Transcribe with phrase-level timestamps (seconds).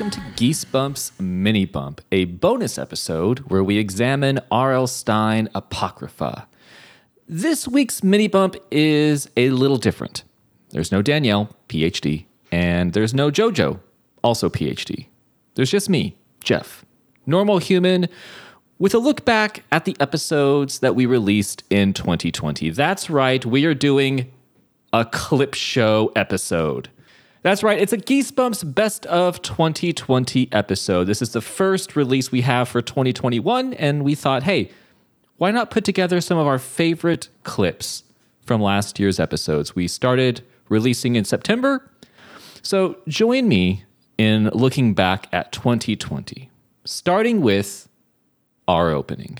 [0.00, 4.86] welcome to Geese Bump's Mini Bump, a bonus episode where we examine R.L.
[4.86, 6.48] Stine Apocrypha.
[7.28, 10.22] This week's Mini Bump is a little different.
[10.70, 13.78] There's no Danielle, PhD, and there's no JoJo,
[14.24, 15.08] also PhD.
[15.54, 16.82] There's just me, Jeff,
[17.26, 18.08] normal human,
[18.78, 22.70] with a look back at the episodes that we released in 2020.
[22.70, 24.32] That's right, we are doing
[24.94, 26.88] a clip show episode.
[27.42, 31.04] That's right, it's a Geesebumps Best of 2020 episode.
[31.04, 34.70] This is the first release we have for 2021, and we thought, hey,
[35.38, 38.04] why not put together some of our favorite clips
[38.44, 39.74] from last year's episodes?
[39.74, 41.90] We started releasing in September,
[42.60, 43.84] so join me
[44.18, 46.50] in looking back at 2020,
[46.84, 47.88] starting with
[48.68, 49.38] our opening.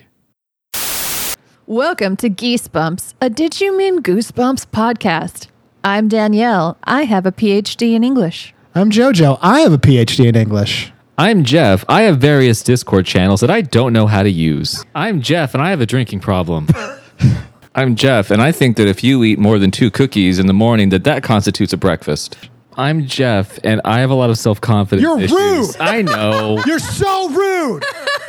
[1.66, 5.48] Welcome to Geese Bumps, a Did You Mean Goosebumps podcast.
[5.82, 6.76] I'm Danielle.
[6.84, 8.52] I have a PhD in English.
[8.74, 9.38] I'm JoJo.
[9.40, 10.92] I have a PhD in English.
[11.16, 11.84] I'm Jeff.
[11.88, 14.84] I have various Discord channels that I don't know how to use.
[14.94, 16.68] I'm Jeff, and I have a drinking problem.
[17.74, 20.52] I'm Jeff, and I think that if you eat more than two cookies in the
[20.52, 22.36] morning, that that constitutes a breakfast.
[22.76, 25.02] I'm Jeff, and I have a lot of self confidence.
[25.02, 25.32] You're issues.
[25.32, 25.76] rude.
[25.80, 26.62] I know.
[26.66, 27.84] You're so rude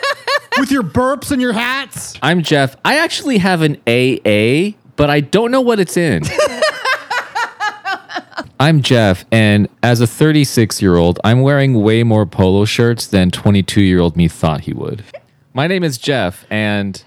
[0.58, 2.18] with your burps and your hats.
[2.22, 2.76] I'm Jeff.
[2.86, 6.24] I actually have an AA, but I don't know what it's in.
[8.62, 13.32] I'm Jeff, and as a 36 year old, I'm wearing way more polo shirts than
[13.32, 15.04] 22 year old me thought he would.
[15.52, 17.04] My name is Jeff, and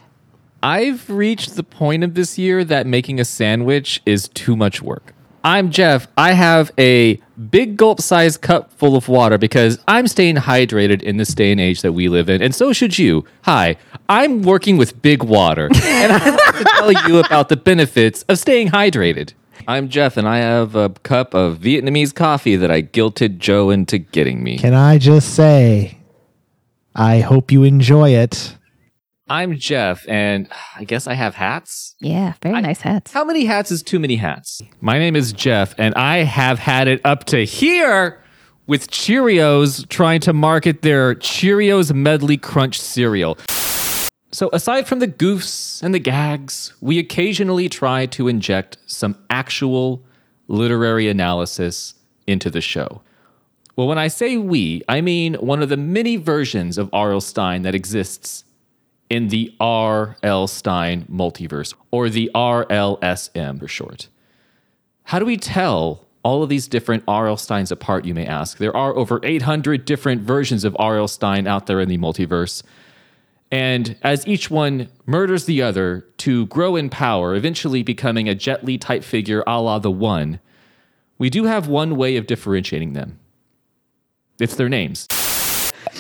[0.64, 5.14] I've reached the point of this year that making a sandwich is too much work.
[5.44, 6.08] I'm Jeff.
[6.18, 11.18] I have a big gulp sized cup full of water because I'm staying hydrated in
[11.18, 13.26] this day and age that we live in, and so should you.
[13.42, 13.76] Hi,
[14.08, 18.40] I'm working with big water, and I'd like to tell you about the benefits of
[18.40, 19.34] staying hydrated.
[19.66, 23.98] I'm Jeff, and I have a cup of Vietnamese coffee that I guilted Joe into
[23.98, 24.58] getting me.
[24.58, 25.98] Can I just say,
[26.94, 28.56] I hope you enjoy it.
[29.26, 31.94] I'm Jeff, and I guess I have hats.
[31.98, 33.12] Yeah, very nice hats.
[33.12, 34.60] How many hats is too many hats?
[34.82, 38.22] My name is Jeff, and I have had it up to here
[38.66, 43.38] with Cheerios trying to market their Cheerios Medley Crunch cereal.
[44.34, 50.02] So, aside from the goofs and the gags, we occasionally try to inject some actual
[50.48, 51.94] literary analysis
[52.26, 53.00] into the show.
[53.76, 57.20] Well, when I say we, I mean one of the many versions of R.L.
[57.20, 58.44] Stine that exists
[59.08, 60.48] in the R.L.
[60.48, 64.08] Stine multiverse, or the RLSM for short.
[65.04, 67.36] How do we tell all of these different R.L.
[67.36, 68.58] Stines apart, you may ask?
[68.58, 71.06] There are over 800 different versions of R.L.
[71.06, 72.64] Stine out there in the multiverse.
[73.50, 78.64] And as each one murders the other to grow in power, eventually becoming a Jet
[78.64, 80.40] Li type figure a la the One,
[81.18, 83.18] we do have one way of differentiating them
[84.40, 85.06] it's their names.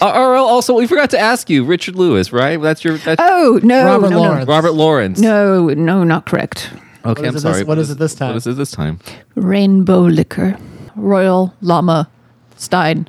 [0.02, 2.60] Uh, RL, also, we forgot to ask you, Richard Lewis, right?
[2.60, 3.84] That's your that's Oh, no.
[3.84, 4.48] Robert no, Lawrence.
[4.48, 5.20] Robert Lawrence.
[5.20, 6.68] No, no, not correct.
[6.72, 7.64] Okay, What I'm is it this- sorry.
[7.64, 8.28] what is it this time?
[8.30, 8.98] What is it this time?
[9.36, 10.58] Rainbow liquor.
[10.96, 12.08] Royal Llama
[12.56, 13.08] Stine.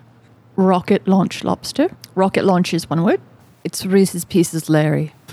[0.58, 1.90] Rocket launch lobster.
[2.14, 3.20] Rocket launch is one word.
[3.66, 5.14] It's Reese's Pieces Larry.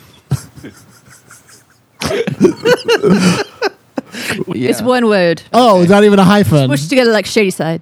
[4.55, 5.43] It's one word.
[5.53, 6.69] Oh, not even a hyphen.
[6.69, 7.81] Pushed together like Shady Side.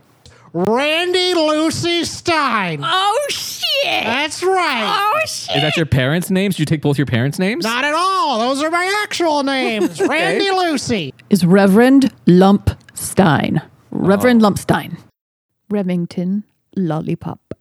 [0.53, 2.81] Randy Lucy Stine.
[2.83, 4.05] Oh, shit.
[4.05, 5.11] That's right.
[5.13, 5.57] Oh, shit.
[5.57, 6.55] Is that your parents' names?
[6.55, 7.65] Did you take both your parents' names?
[7.65, 8.39] Not at all.
[8.39, 10.01] Those are my actual names.
[10.09, 11.15] Randy Lucy.
[11.31, 13.61] is Reverend Lump Stine.
[13.91, 14.45] Reverend oh.
[14.45, 14.97] Lump Stine.
[15.69, 16.45] Remington
[16.77, 17.55] Lollipop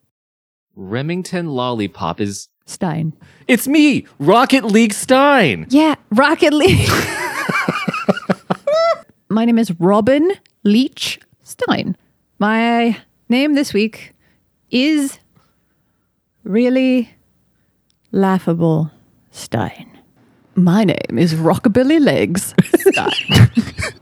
[0.76, 2.48] Remington Lollipop is.
[2.70, 3.14] Stine.
[3.48, 5.66] It's me, Rocket League Stine.
[5.70, 6.88] Yeah, Rocket League.
[9.30, 10.32] My name is Robin
[10.64, 11.98] Leach Stine.
[12.38, 12.98] My
[13.28, 14.14] name this week
[14.72, 15.20] is
[16.44, 17.12] really
[18.12, 18.92] laughable
[19.32, 19.98] Stine.
[20.56, 23.52] My name is Rockabilly Legs Stine.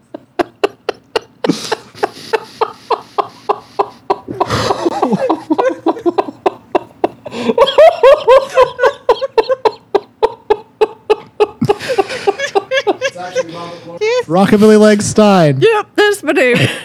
[14.28, 15.60] Rockabilly Leg Stine.
[15.62, 16.58] yep, that's my name.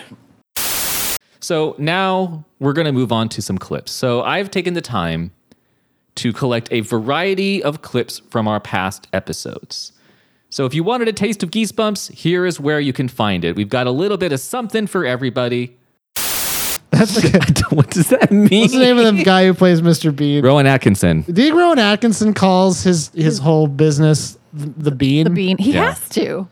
[1.40, 3.90] So now we're going to move on to some clips.
[3.90, 5.32] So I've taken the time
[6.14, 9.90] to collect a variety of clips from our past episodes.
[10.50, 13.56] So if you wanted a taste of Geesebumps, here is where you can find it.
[13.56, 15.76] We've got a little bit of something for everybody.
[16.92, 18.60] That's the, what does that mean?
[18.60, 20.14] what's the name of the guy who plays Mr.
[20.14, 20.44] Bean?
[20.44, 21.22] Rowan Atkinson.
[21.22, 25.24] Do you think Rowan Atkinson calls his his whole business th- the Bean?
[25.24, 25.58] The bean.
[25.58, 25.86] He Yeah.
[25.86, 26.46] has to.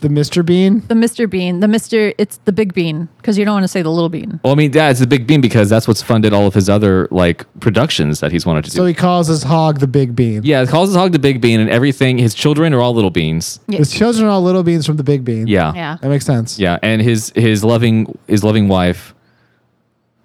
[0.00, 0.46] The Mr.
[0.46, 0.80] Bean.
[0.86, 1.28] The Mr.
[1.28, 1.58] Bean.
[1.60, 2.14] The Mr.
[2.18, 4.38] It's the big bean because you don't want to say the little bean.
[4.44, 6.68] Well, I mean, yeah, it's the big bean because that's what's funded all of his
[6.68, 8.76] other like productions that he's wanted to do.
[8.76, 10.42] So he calls his hog the Big Bean.
[10.44, 12.16] yeah, it calls his hog the big bean, and everything.
[12.18, 13.58] His children are all little beans.
[13.66, 13.78] Yeah.
[13.78, 15.46] His children are all little beans from the Big Bean.
[15.48, 15.96] Yeah, Yeah.
[16.00, 16.58] That makes sense.
[16.60, 19.14] yeah, and his his loving his loving wife,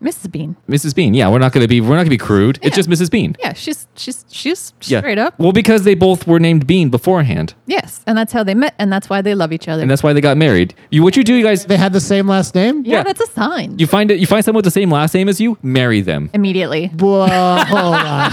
[0.03, 0.31] Mrs.
[0.31, 0.55] Bean.
[0.69, 0.93] Mrs.
[0.93, 1.13] Bean.
[1.13, 2.57] Yeah, we're not gonna be we're not gonna be crude.
[2.61, 2.83] It's Yeah.
[2.83, 3.09] just Mrs.
[3.09, 3.35] Bean.
[3.39, 4.99] Yeah, she's she's she's Yeah.
[4.99, 5.33] straight up.
[5.39, 8.91] Well, because they both were named Bean beforehand, Yes, and that's how they met, and
[8.91, 9.81] that's why they love each other.
[9.81, 10.73] and that's why they got married.
[10.91, 11.65] You what you do, you guys?
[11.65, 12.83] They had the same last name?
[12.85, 13.03] yeah, yeah.
[13.03, 13.79] that's a sign.
[13.79, 14.19] You find it.
[14.19, 15.57] You find someone with the same last name as you.
[15.63, 16.29] Marry them.
[16.33, 16.87] Immediately.
[16.99, 17.25] Whoa,
[17.73, 18.31] hold on.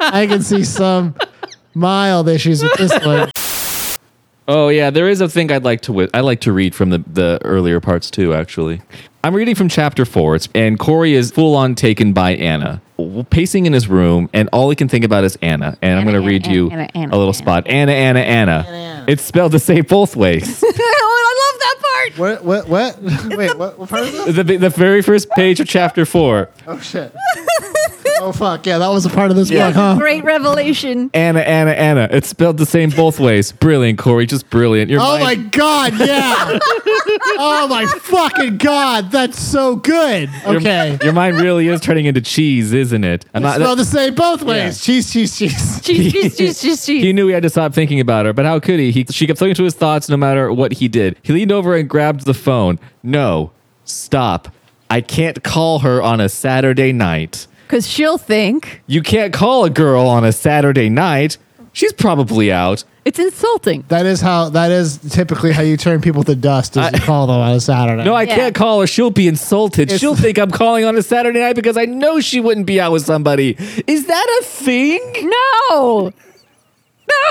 [0.00, 1.14] I can see some
[1.74, 3.30] mild issues with this one.
[4.52, 6.90] Oh yeah, there is a thing I'd like to wi- I like to read from
[6.90, 8.34] the the earlier parts too.
[8.34, 8.82] Actually,
[9.22, 10.34] I'm reading from chapter four.
[10.34, 12.82] It's, and Corey is full on taken by Anna,
[13.30, 15.78] pacing in his room, and all he can think about is Anna.
[15.80, 17.34] And I'm Anna, going to read Anna, you Anna, Anna, a little Anna.
[17.34, 17.66] spot.
[17.68, 19.04] Anna, Anna, Anna.
[19.06, 20.62] It's spelled the same both ways.
[20.66, 22.44] oh, I love that part.
[22.44, 22.68] What?
[22.68, 22.98] What?
[23.00, 23.02] What?
[23.38, 24.36] Wait, what, what part is this?
[24.36, 26.48] the, the very first page of chapter four.
[26.66, 27.14] Oh, shit.
[28.22, 28.66] Oh, fuck.
[28.66, 29.96] Yeah, that was a part of this book, huh?
[29.98, 31.10] Great revelation.
[31.14, 32.08] Anna, Anna, Anna.
[32.10, 33.50] It's spelled the same both ways.
[33.50, 34.26] Brilliant, Corey.
[34.26, 34.90] Just brilliant.
[34.90, 35.98] Your Oh, my God.
[35.98, 36.58] Yeah.
[37.38, 39.10] oh, my fucking God.
[39.10, 40.28] That's so good.
[40.44, 40.98] Okay.
[41.02, 43.24] Your, mind really is turning into cheese, isn't it?
[43.32, 43.56] I'm not.
[43.56, 44.84] Spell the same both ways.
[44.84, 45.80] Cheese, cheese, cheese.
[45.80, 47.02] Cheese, cheese, cheese, cheese, cheese.
[47.02, 48.90] He knew he had to stop thinking about her, but how could he?
[48.90, 49.06] he?
[49.10, 51.16] She kept thinking to his thoughts no matter what he did.
[51.22, 52.78] He leaned over and grabbed the phone.
[53.02, 53.50] No,
[53.84, 54.54] stop.
[54.90, 57.46] I can't call her on a Saturday night.
[57.70, 61.38] Because she'll think You can't call a girl on a Saturday night.
[61.72, 62.82] She's probably out.
[63.04, 63.84] it's insulting.
[63.86, 64.48] That is how.
[64.48, 66.76] That is typically how you turn people to dust.
[66.76, 68.02] Is you call them on a Saturday.
[68.02, 68.34] No, I Yeah.
[68.34, 68.88] can't call her.
[68.88, 69.82] She'll be insulted.
[69.82, 72.80] It's- She'll think I'm calling on a Saturday night because I know she wouldn't be
[72.80, 73.56] out with somebody.
[73.86, 75.30] Is that a thing?
[75.70, 76.10] No.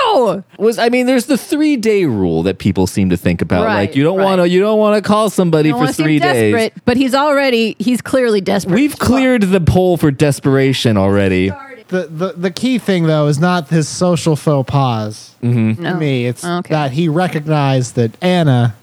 [0.04, 0.44] No.
[0.58, 3.64] Was I mean, there's the three day rule that people seem to think about.
[3.64, 4.24] Right, like you don't right.
[4.24, 6.52] want to, you don't want to call somebody for three days.
[6.52, 8.74] desperate, but he's already, he's clearly desperate.
[8.74, 11.50] We've cleared the poll for desperation already.
[11.88, 15.34] the, the the key thing though is not his social faux pas.
[15.42, 15.82] Mm-hmm.
[15.82, 15.92] No.
[15.92, 16.72] To me, it's Okay.
[16.74, 18.74] that he recognized that Anna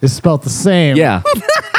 [0.00, 0.96] is spelled the same.
[0.96, 1.22] Yeah,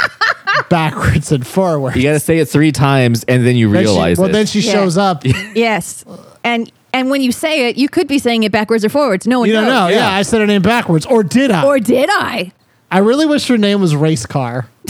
[0.69, 1.95] backwards and forward.
[1.95, 4.33] you got to say it three times and then you Then she- realize well, it.
[4.33, 4.71] then she Yeah.
[4.73, 5.23] shows up.
[5.55, 6.03] Yes.
[6.43, 9.27] And and when you say it, you could be saying it backwards or forwards.
[9.27, 9.87] No one You don't know.
[9.87, 9.97] Yeah.
[9.97, 10.11] Yeah.
[10.11, 11.65] I said her name backwards, or did I?
[11.65, 12.51] Or did I?
[12.91, 14.69] I really wish her name was Race Car.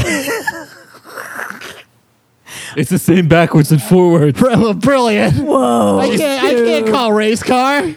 [2.75, 4.37] it's the same backwards and forwards.
[4.39, 5.35] Br- Brilliant.
[5.37, 5.99] Whoa.
[5.99, 6.43] I can't.
[6.43, 7.95] I can't call Race Car.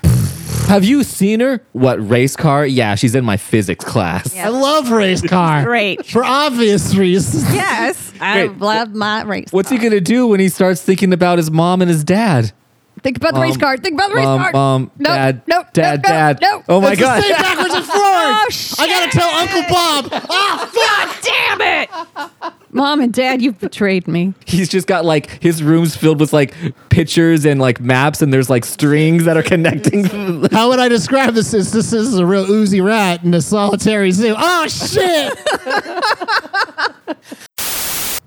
[0.68, 1.62] Have you seen her?
[1.72, 2.66] What race car?
[2.66, 4.36] Yeah, she's in my physics class.
[4.36, 5.62] I love Race Car.
[5.64, 6.04] Great.
[6.04, 7.44] For obvious reasons.
[7.54, 8.12] Yes.
[8.20, 8.58] I Great.
[8.58, 9.52] love my race.
[9.52, 12.50] What's he gonna do when he starts thinking about his mom and his dad?
[13.06, 13.76] Think about the race Mom, car.
[13.76, 14.52] Think about the race Mom, car.
[14.52, 16.38] mom, no, dad, no, dad, no, dad.
[16.42, 16.64] No, no.
[16.68, 17.22] Oh my It's the god!
[17.22, 18.02] same backwards and forwards.
[18.02, 18.80] Oh, shit.
[18.80, 20.24] I gotta tell Uncle Bob.
[20.28, 21.60] Ah, God damn
[22.42, 22.50] it!
[22.72, 24.34] Mom and Dad, you've betrayed me.
[24.44, 26.52] He's just got like his room's filled with like
[26.88, 30.04] pictures and like maps, and there's like strings that are connecting.
[30.50, 31.54] How would I describe this?
[31.54, 34.34] As this is a real oozy rat in a solitary zoo.
[34.36, 35.32] Oh shit!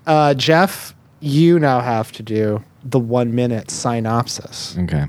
[0.06, 4.76] uh, Jeff, you now have to do the one minute synopsis.
[4.78, 5.06] okay.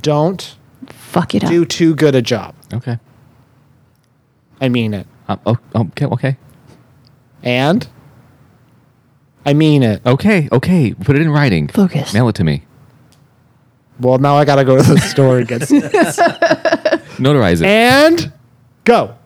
[0.00, 0.56] Don't
[0.88, 1.50] Fuck it up.
[1.50, 2.54] do too good a job.
[2.74, 2.98] Okay.
[4.60, 5.06] I mean it.
[5.28, 6.06] Um, oh, okay.
[6.06, 6.36] Okay.
[7.42, 7.86] And
[9.46, 10.04] I mean it.
[10.04, 10.48] Okay.
[10.50, 10.94] Okay.
[10.94, 11.68] Put it in writing.
[11.68, 12.12] Focus.
[12.14, 12.64] Mail it to me.
[14.00, 15.80] Well, now I gotta go to the store and get some.
[17.18, 17.66] Notarize it.
[17.66, 18.32] and
[18.84, 19.16] go.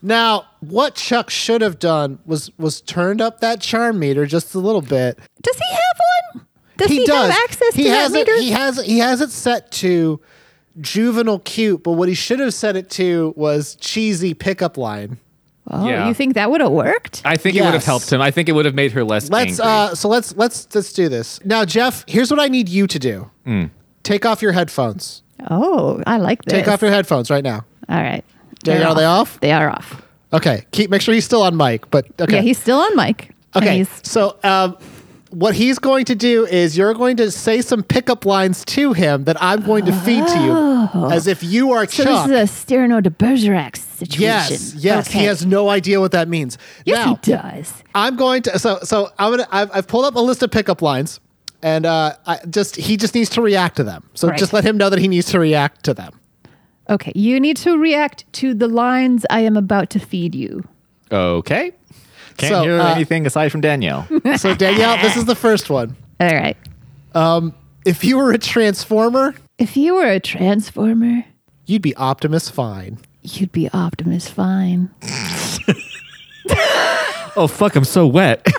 [0.00, 4.58] Now, what Chuck should have done was was turned up that charm meter just a
[4.58, 5.18] little bit.
[5.42, 6.00] Does he have
[6.34, 6.46] one?
[6.76, 8.40] Does he, have access he to has that it, meter?
[8.40, 10.20] He has he has it set to
[10.80, 15.18] juvenile cute, but what he should have set it to was cheesy pickup line.
[15.68, 16.06] oh, Yeah.
[16.06, 17.22] you think that would have worked?
[17.24, 18.20] I think it would have helped him.
[18.20, 19.64] I think it would have made her less Let's angry.
[19.66, 21.44] uh so let's let's let's do this.
[21.44, 23.28] Now, Jeff, here's what I need you to do.
[23.44, 23.64] Hmm.
[24.04, 25.22] Take off your headphones.
[25.50, 26.52] Oh, I like this.
[26.52, 27.64] Take off your headphones right now.
[27.88, 28.24] All right.
[28.66, 29.40] Are They're they off?
[29.40, 30.02] They are off.
[30.32, 30.64] Okay.
[30.72, 32.36] Keep make sure he's still on mic, but okay.
[32.36, 33.30] Yeah, he's still on mic.
[33.56, 34.76] Okay, so um,
[35.30, 39.24] what he's going to do is you're going to say some pickup lines to him
[39.24, 41.86] that I'm going to feed to you, as if you are Oh.
[41.86, 42.28] so Chuck.
[42.28, 44.20] this is a Cyrano de Bergerac situation.
[44.22, 46.58] yes, yes, he has no idea what that means.
[46.84, 47.82] Yes, now, he does.
[47.94, 50.82] I'm going to so so I'm gonna I've, I've pulled up a list of pickup
[50.82, 51.20] lines,
[51.62, 54.04] and uh, I just he just needs to react to them.
[54.14, 54.38] So Right.
[54.38, 56.17] just let him know that he needs to react to them.
[56.90, 60.64] Okay, you need to react to the lines I am about to feed you.
[61.12, 61.72] okay.
[62.38, 64.06] Can't So, hear uh, anything aside from Danielle.
[64.36, 65.96] So Danielle, this is the first one.
[66.20, 66.56] All right.
[67.84, 71.24] If you were a transformer, If you were a transformer,
[71.66, 72.98] you'd be Optimus Fine.
[73.22, 74.90] You'd be Optimus Fine.
[77.36, 77.76] Oh fuck!
[77.76, 78.46] I'm so wet.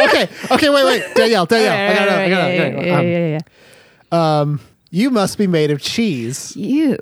[0.00, 2.98] Okay, okay, wait, wait, Danielle, Danielle, I gotta, know, I gotta, yeah, I gotta, yeah,
[2.98, 3.38] um, yeah, yeah,
[4.12, 4.58] yeah.
[4.90, 6.98] You must be made of cheese You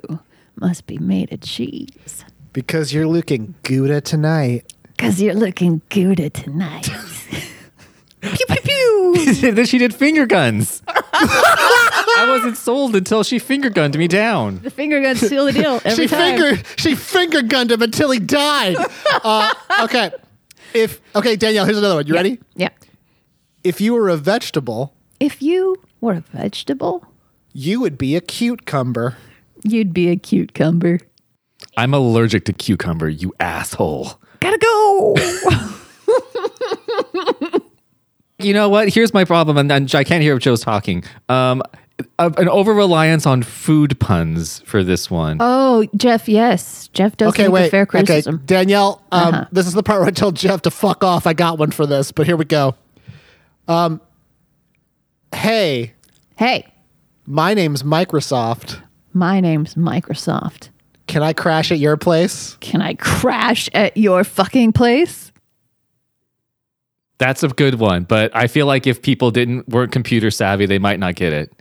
[0.55, 2.25] must be made of cheese.
[2.53, 4.73] because you're looking Gouda tonight.
[4.95, 6.89] Because you're looking good tonight.
[8.21, 9.35] pew, pew, pew.
[9.51, 10.81] then she did finger guns.
[10.87, 14.59] I wasn't sold until she finger gunned me down.
[14.63, 16.39] The finger guns seal the deal every she time.
[16.39, 18.75] finger she finger gunned him until he died.
[19.23, 19.53] uh,
[19.83, 20.11] okay,
[20.73, 22.07] if okay, Danielle, here's another one.
[22.07, 22.39] You ready?
[22.55, 22.69] Yeah.
[23.63, 27.05] If you were a vegetable, If you were a vegetable,
[27.59, 29.17] you would be a cucumber.
[29.63, 30.99] you'd be a cucumber.
[31.75, 34.19] I'm allergic to cucumber, you asshole.
[34.41, 35.15] Gotta go.
[38.39, 38.89] You know what?
[38.93, 41.03] Here's my problem, and, and I can't hear if Joe's talking.
[41.27, 41.63] Um,
[42.19, 45.37] a- an over reliance on food puns for this one.
[45.39, 46.87] oh, Jeff, yes.
[46.89, 47.71] Jeff does Okay, make a wait.
[47.71, 48.21] fair Okay.
[48.45, 49.45] Danielle, um, Uh-huh.
[49.51, 51.25] this is the part where I tell Jeff to fuck off.
[51.25, 52.75] I got one for this, but here we go.
[53.67, 54.01] Um,
[55.33, 55.93] hey,
[56.35, 56.67] Hey,
[57.27, 58.81] my name's Microsoft.
[59.13, 60.69] my name's Microsoft.
[61.07, 62.57] Can I crash at your place?
[62.59, 65.31] Can I crash at your fucking place?
[67.17, 70.77] That's a good one, but I feel like if people didn't weren't computer savvy, they
[70.79, 71.51] might not get it.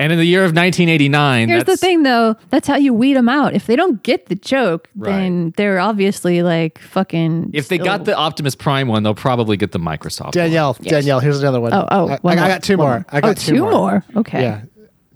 [0.00, 2.36] And in the year of 1989, Here's the thing, though.
[2.50, 3.52] That's how you weed them out.
[3.54, 5.10] If they don't get the joke, Right.
[5.10, 7.50] then they're obviously like fucking.
[7.52, 10.26] If they got the Optimus Prime one, they'll probably get the Microsoft.
[10.26, 10.30] one.
[10.34, 11.74] Danielle, Danielle, here's another one.
[11.74, 13.06] Oh, oh, I, one I more, got two one more.
[13.10, 14.04] I Oh, got two, more.
[14.14, 14.40] Okay.
[14.42, 14.60] Yeah,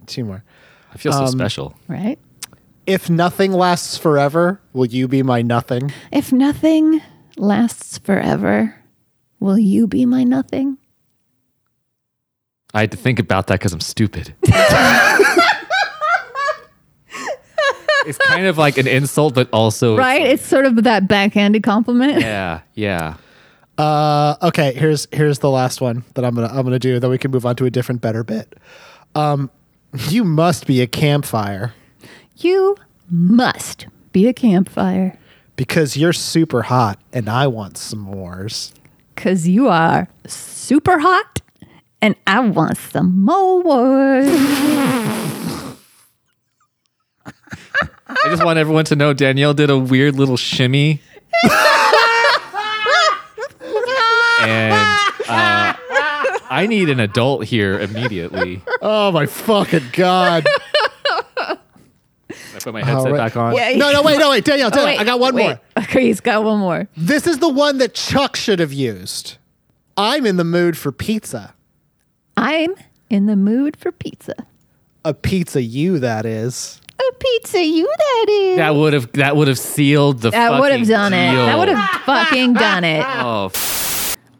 [0.07, 0.43] two more.
[0.93, 1.75] I feel Um, so special.
[1.87, 2.19] Right.
[2.85, 5.91] If nothing lasts forever, will you be my nothing?
[6.11, 7.01] If nothing
[7.37, 8.75] lasts forever,
[9.39, 10.77] will you be my nothing?
[12.73, 14.33] I had to think about that because I'm stupid.
[18.05, 20.21] it's kind of like an insult, but also Right.
[20.23, 22.19] It's sort of that backhanded compliment.
[22.21, 23.15] yeah, yeah.
[23.77, 26.99] Uh, okay, here's here's the last one that I'm gonna I'm gonna do.
[26.99, 28.53] Then we can move on to a different, better bit.
[29.15, 29.49] Um,
[30.09, 31.73] you must be a campfire
[32.37, 32.75] You
[33.09, 35.17] must be a campfire
[35.55, 38.71] because you're super hot, and I want s'mores.
[39.15, 41.41] because you are super hot
[42.01, 44.21] and I want some more.
[47.25, 51.01] I just want everyone to know Danielle did a weird little shimmy.
[54.41, 54.97] and
[55.27, 55.73] uh,
[56.53, 58.61] I need an adult here immediately.
[58.85, 60.45] Oh my fucking god!
[61.37, 61.57] I
[62.59, 63.17] put my headset right.
[63.17, 63.55] back on.
[63.55, 63.75] Yeah.
[63.77, 65.43] no, no, wait, no, wait, Danielle, Oh, Danielle, wait, I got one wait.
[65.45, 65.59] more.
[65.77, 66.87] Okay, he's got one more.
[66.97, 69.37] This is the one that Chuck should have used.
[69.95, 71.53] I'm in the mood for pizza.
[72.35, 72.73] I'm
[73.09, 74.35] in the mood for pizza.
[75.05, 76.81] A pizza, you that is.
[76.99, 78.57] A pizza, you that is.
[78.57, 80.31] That would have that would have sealed the.
[80.31, 81.31] That would have fucking done it.
[81.31, 81.45] deal.
[81.45, 83.05] That would have fucking done it.
[83.05, 83.45] Oh.
[83.45, 83.92] f-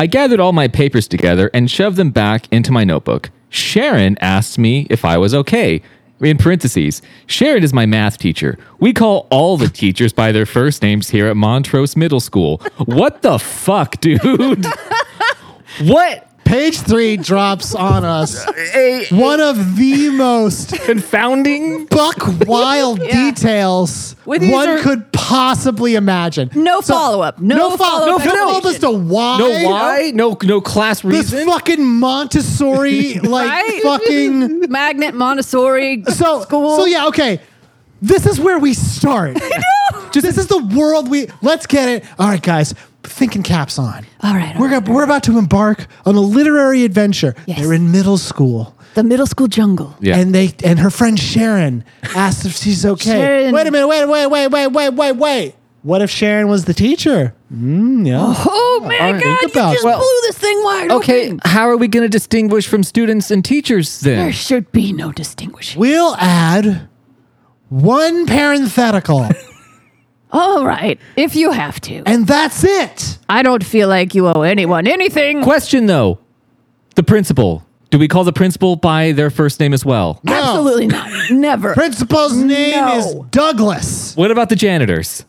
[0.03, 3.31] I gathered all my papers together and shoved them back into my notebook.
[3.47, 5.81] Sharon asked me if I was okay.
[6.19, 8.57] In parentheses, Sharon is my math teacher.
[8.81, 12.57] We call all the teachers by their first names here at Montrose Middle School.
[12.83, 14.65] What the fuck, dude?
[15.83, 16.32] what?
[16.45, 18.45] Page three drops on us
[19.11, 21.85] one of the most Confounding?
[21.85, 22.15] buck
[22.47, 26.51] wild details With one are- could possibly imagine.
[26.53, 27.39] No follow-up.
[27.39, 28.21] No follow up.
[28.21, 29.37] follow-up No told us to why.
[29.39, 30.11] No why?
[30.13, 31.37] No no class reason.
[31.37, 33.81] This fucking Montessori, like Right?
[33.81, 34.69] fucking.
[34.69, 36.77] Magnet Montessori So, school.
[36.77, 37.39] so yeah, okay.
[38.01, 39.37] This is where we start.
[40.11, 41.27] Just this is the world we.
[41.41, 42.03] Let's get it.
[42.19, 42.75] All right, guys.
[43.03, 44.05] Thinking caps on.
[44.21, 47.35] All right, all We're gonna, we're about to embark on a literary adventure.
[47.45, 47.59] Yes.
[47.59, 48.75] They're in middle school.
[48.95, 49.95] The middle school jungle.
[49.99, 50.17] Yeah.
[50.17, 51.83] And they and her friend Sharon
[52.15, 53.11] asked if she's okay.
[53.11, 55.55] Sharon- Wait a minute, wait, wait, wait, wait, wait, wait, wait.
[55.81, 57.35] What if Sharon was the teacher?
[57.53, 58.19] Mm, yeah.
[58.21, 59.83] Oh my All right, god, you just.
[59.83, 61.39] Well- blew this thing wide Okay, open.
[61.43, 64.17] how are we going to distinguish from students and teachers then?
[64.17, 65.79] There should be no distinguishing.
[65.81, 66.87] We'll add
[67.69, 69.27] one parenthetical,
[70.33, 72.01] All right, if you have to.
[72.05, 73.19] and that's it.
[73.29, 75.43] I don't feel like you owe anyone anything.
[75.43, 76.19] Question though,
[76.95, 77.63] the principal.
[77.91, 80.19] Do we call the principal by their first name as well?
[80.23, 80.33] No.
[80.33, 81.11] Absolutely not.
[81.29, 81.75] Never.
[81.75, 82.97] Principal's name No.
[82.97, 84.15] is Douglas.
[84.17, 85.25] What about the janitors?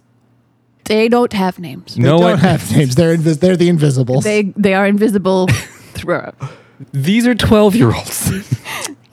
[0.84, 1.94] They don't have names.
[1.96, 2.38] They no don't one.
[2.38, 2.94] have names.
[2.94, 4.25] They're invis- they're the invisibles.
[4.25, 5.49] They they are invisible
[5.92, 6.34] throughout.
[6.92, 8.32] These are twelve year olds.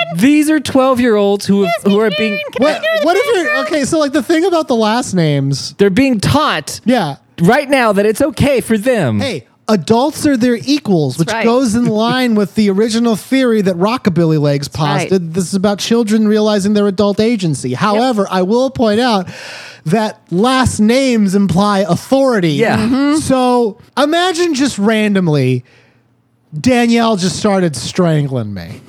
[0.00, 3.36] Hey Sharon, These are twelve year olds who have, who are being what what if
[3.36, 3.84] you're okay?
[3.84, 7.16] So like the thing about the last names, they're being taught yeah.
[7.40, 9.20] right now that it's okay for them.
[9.20, 11.44] Hey, adults are their equals, which right.
[11.44, 15.08] goes in line with the original theory that Rockabilly Legs right.
[15.10, 17.74] This is about children realizing their adult agency.
[17.74, 19.28] However, I will point out
[19.86, 22.52] that last names imply authority.
[22.52, 22.78] Yeah.
[22.78, 23.18] Mm-hmm.
[23.20, 25.64] So imagine just randomly
[26.58, 28.80] Danielle just started strangling me.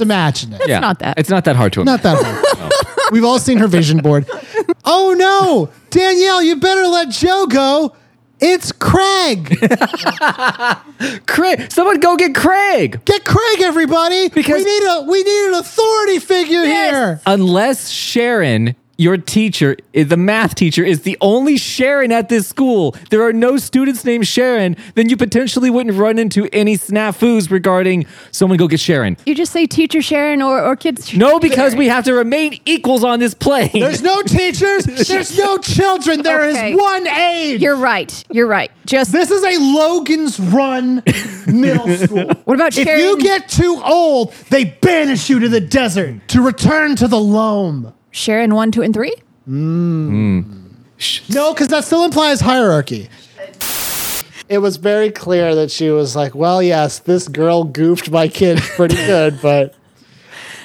[0.00, 0.62] Just imagine it.
[0.66, 0.78] yeah.
[0.80, 1.18] not that.
[1.18, 2.72] It's not that hard to Not that hard.
[3.12, 4.26] We've all seen her vision board.
[4.84, 7.94] Oh no, Danielle, you better let Joe go.
[8.40, 9.58] It's Craig.
[11.26, 13.00] Craig, someone go get Craig.
[13.04, 14.30] Get Craig, everybody.
[14.30, 17.20] Because- we need a we need an authority figure here.
[17.26, 22.94] Unless Sharon, your teacher, eh, the math teacher, is the only Sharon at this school,
[23.08, 28.04] there are no students named Sharon, then you potentially wouldn't run into any snafus regarding
[28.30, 29.16] someone go get Sharon.
[29.24, 31.14] You just say teacher Sharon or, or kids.
[31.16, 33.70] No, because we have to remain equals on this plane.
[33.72, 34.84] There's no teachers.
[34.84, 36.22] There's no children.
[36.22, 36.74] There is Okay.
[36.74, 37.62] one age.
[37.62, 38.24] You're right.
[38.30, 38.70] You're right.
[38.84, 41.02] Just this is a Logan's Run
[41.46, 42.24] middle school.
[42.44, 42.88] what about Sharon?
[42.88, 43.00] If Sharon?
[43.00, 47.94] you get too old, they banish you to the desert to return to the loam.
[48.10, 49.14] Sharon one, two, and three.
[49.48, 50.10] Mm.
[50.10, 51.30] Mm.
[51.34, 53.08] No, because that still implies hierarchy.
[54.48, 58.68] It was very clear that she was like, "Well, yes, this girl goofed my kids
[58.70, 59.74] pretty good, but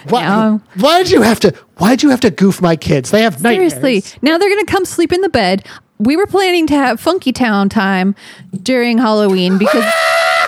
[0.10, 0.22] why?
[0.22, 0.58] Yeah.
[0.76, 1.54] Why did you have to?
[1.78, 3.12] Why did you have to goof my kids?
[3.12, 4.20] They have nightmares." Seriously.
[4.22, 5.66] Now they're gonna come sleep in the bed.
[6.00, 8.16] We were planning to have Funky Town time
[8.62, 9.86] during Halloween because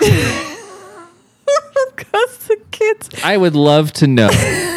[1.96, 3.08] because the kids.
[3.24, 4.74] I would love to know.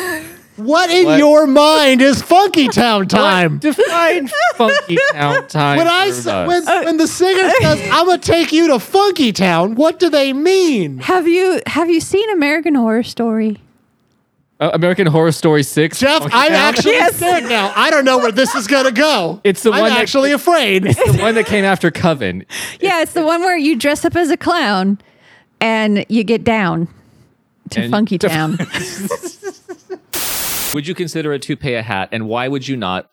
[0.64, 1.18] What in What?
[1.20, 3.58] your mind is Funky Town time?
[3.60, 5.78] Define funky town time.
[5.78, 6.48] When I for s- us.
[6.48, 10.34] when, when the singer says, "I'm gonna take you to Funky Town," what do they
[10.34, 11.00] mean?
[11.00, 13.58] Have you have you seen American Horror Story?
[14.60, 16.00] Uh, American Horror Story 6.
[16.00, 16.60] Jeff, Funky I'm Town?
[16.60, 17.74] actually scared now.
[17.76, 19.42] I don't know where this is gonna go.
[19.44, 20.84] It's the I'm one that- actually afraid.
[20.84, 22.46] the one that came after Coven.
[22.80, 25.00] Yeah, it's the one where you dress up as a clown
[25.60, 26.88] and you get down
[27.72, 28.58] to And- Funky Town.
[30.74, 33.10] Would you consider a toupee a hat, and why would you not?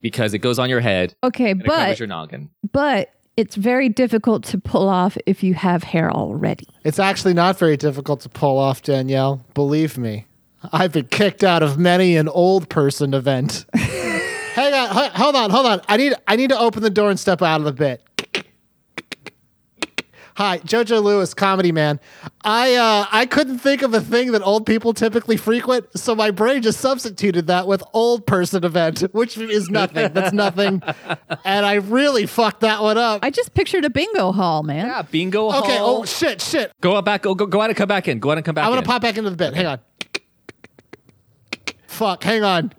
[0.00, 2.50] Because it goes on your head Okay, and it covers but your noggin.
[2.72, 6.66] but it's very difficult to pull off if you have hair already.
[6.84, 9.44] It's actually not very difficult to pull off, Danielle.
[9.54, 10.26] Believe me.
[10.72, 13.64] I've been kicked out of many an old person event.
[13.74, 15.80] Hang on, hold on, hold on.
[15.88, 18.02] I need I need to open the door and step out of the bit.
[20.38, 21.98] Hi, Jojo Lewis, comedy man.
[22.44, 26.30] I uh, I couldn't think of a thing that old people typically frequent, so my
[26.30, 30.12] brain just substituted that with old person event, which is nothing.
[30.12, 30.80] That's nothing,
[31.44, 33.24] and I really fucked that one up.
[33.24, 34.86] I just pictured a bingo hall, man.
[34.86, 35.64] Yeah, bingo hall.
[35.64, 36.70] okay, oh shit, shit.
[36.80, 37.22] Go out back.
[37.22, 38.20] Go, go, go out and come back in.
[38.20, 38.86] Go out and come back I'm gonna in.
[38.86, 39.54] pop back into the bit.
[39.54, 39.80] Hang on.
[41.88, 42.22] Fuck.
[42.22, 42.72] Hang on.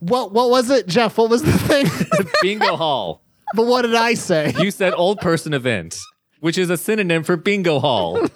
[0.00, 1.16] What what was it, Jeff?
[1.16, 1.86] What was the thing?
[2.42, 3.22] bingo hall.
[3.54, 4.52] But what did I say?
[4.58, 5.98] You said old person event,
[6.40, 8.26] which is a synonym for bingo hall.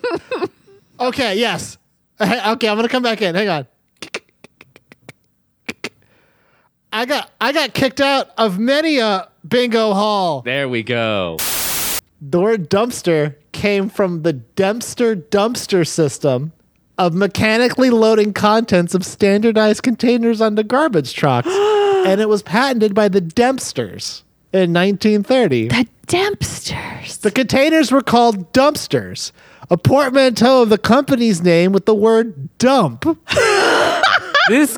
[1.01, 1.37] Okay.
[1.37, 1.79] Yes.
[2.21, 2.39] Okay.
[2.41, 3.35] I'm gonna come back in.
[3.35, 3.67] Hang on.
[6.93, 10.43] I got I got kicked out of many a bingo hall.
[10.43, 11.39] there we go.
[12.21, 16.53] The word dumpster came from the Dempster dumpster system
[16.99, 21.49] of mechanically loading contents of standardized containers onto garbage trucks.
[22.07, 25.69] and it was patented by the Dempsters in 1930.
[25.69, 27.21] The Dempsters.
[27.21, 29.33] The containers were called dumpsters,
[29.71, 33.07] a portmanteau of the company's name with the word dump.
[34.49, 34.77] This,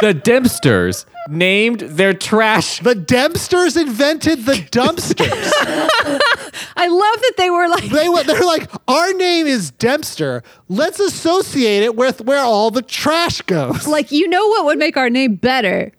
[0.00, 2.80] the Dempsters named their trash.
[2.80, 5.52] The Dempsters invented the dumpsters.
[6.76, 10.42] I love that they were like they were, they're like, our name is Dempster.
[10.68, 13.86] Let's associate it with where all the trash goes.
[13.86, 15.92] like you know what would make our name better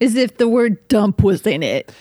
[0.00, 1.92] is if the word dump was in it.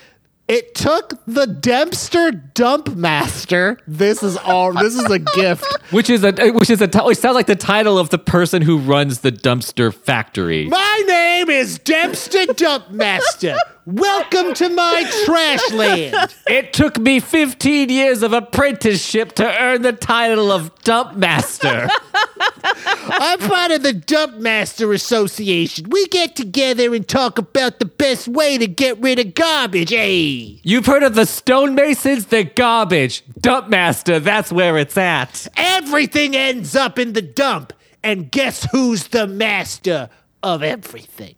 [0.50, 3.78] It took the Dempster Dump Master.
[3.88, 4.74] This is all.
[4.74, 5.64] This is a gift.
[5.92, 8.62] Which is a which is a ti- which sounds like the title of the person
[8.64, 10.68] who runs the dumpster factory.
[10.68, 13.58] My name is Dempster Dump Master.
[13.92, 16.36] Welcome to my trash land.
[16.48, 21.90] It took me 15 years of apprenticeship to earn the title of dump master.
[22.64, 25.90] I'm part of the Dump Master Association.
[25.90, 29.90] We get together and talk about the best way to get rid of garbage.
[29.90, 32.28] Hey, You've heard of the stonemasons?
[32.28, 33.24] The garbage.
[33.40, 35.48] Dump master, that's where it's at.
[35.58, 37.74] everything ends up in the dump,
[38.04, 40.10] and guess who's the master
[40.44, 41.36] of everything?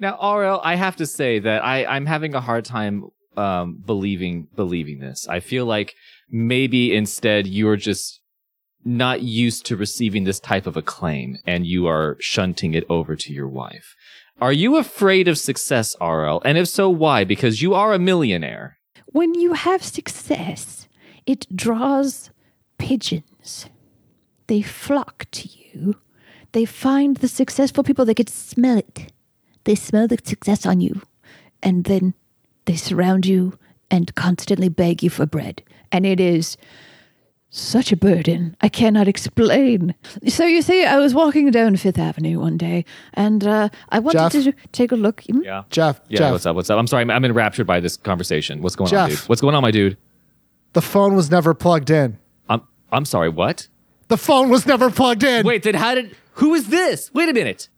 [0.00, 3.04] Now, RL, I have to say that I, I'm having a hard time
[3.36, 5.28] um, believing believing this.
[5.28, 5.94] I feel like
[6.30, 8.20] maybe instead you're just
[8.82, 13.32] not used to receiving this type of acclaim and you are shunting it over to
[13.32, 13.94] your wife.
[14.40, 16.40] Are you afraid of success, RL?
[16.46, 17.24] And if so, why?
[17.24, 18.78] Because you are a millionaire.
[19.06, 20.88] When you have success,
[21.26, 22.30] it draws
[22.78, 23.68] pigeons.
[24.46, 25.96] They flock to you.
[26.52, 28.06] They find the successful people.
[28.06, 29.12] They could smell it.
[29.64, 31.02] They smell the success on you.
[31.62, 32.14] And then
[32.64, 33.58] they surround you
[33.90, 35.62] and constantly beg you for bread.
[35.92, 36.56] And it is
[37.50, 38.56] such a burden.
[38.60, 39.94] I cannot explain.
[40.28, 44.30] So you see, I was walking down Fifth Avenue one day, and uh, I wanted
[44.30, 44.32] Jeff?
[44.44, 45.22] to take a look.
[45.24, 45.42] Hmm?
[45.42, 45.64] Yeah.
[45.68, 46.54] Jeff, Yeah, Jeff, what's up?
[46.56, 46.78] What's up?
[46.78, 47.02] I'm sorry.
[47.02, 48.62] I'm, I'm enraptured by this conversation.
[48.62, 49.18] What's going on, dude?
[49.20, 49.96] What's going on, my dude?
[50.72, 52.18] the phone was never plugged in.
[52.48, 53.28] I'm I'm sorry.
[53.28, 53.68] What?
[54.08, 55.44] The phone was never plugged in.
[55.46, 56.16] Wait, then how did?
[56.34, 57.12] Who is this?
[57.12, 57.68] Wait a minute.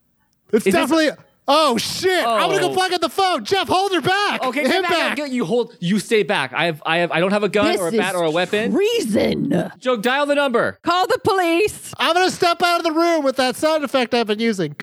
[0.52, 1.10] it's is this- definitely.
[1.48, 2.24] Oh shit!
[2.26, 2.74] I'm gonna go Oh.
[2.74, 3.44] plug in the phone.
[3.44, 4.42] Jeff, hold her back.
[4.44, 5.16] Okay, hit get back.
[5.18, 5.30] back.
[5.30, 5.76] You hold.
[5.80, 6.52] You stay back.
[6.52, 6.82] I have.
[6.86, 7.10] I have.
[7.12, 8.72] I don't have a gun This or a bat or a weapon.
[8.72, 9.70] Reason.
[9.78, 10.78] Joe, dial the number.
[10.82, 11.92] Call the police.
[11.98, 14.76] I'm gonna step out of the room with that sound effect I've been using.